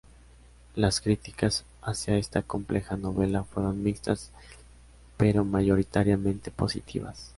Las 0.73 0.99
críticas 0.99 1.63
hacia 1.83 2.17
esta 2.17 2.41
compleja 2.41 2.97
novela 2.97 3.43
fueron 3.43 3.83
mixtas, 3.83 4.31
pero 5.15 5.45
mayoritariamente 5.45 6.49
positivas. 6.49 7.29